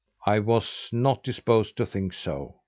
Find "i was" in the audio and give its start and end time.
0.25-0.89